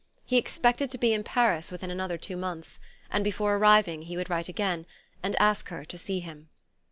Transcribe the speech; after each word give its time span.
He 0.25 0.37
expected 0.37 0.89
to 0.89 0.97
be 0.97 1.13
in 1.13 1.23
Paris 1.23 1.71
within 1.71 1.91
another 1.91 2.17
two 2.17 2.35
months, 2.35 2.79
and 3.11 3.23
before 3.23 3.55
arriving 3.57 4.01
he 4.01 4.17
would 4.17 4.31
write 4.31 4.49
again, 4.49 4.87
and 5.21 5.35
ask 5.39 5.69
her 5.69 5.85
to 5.85 5.95
see 5.95 6.21
him. 6.21 6.49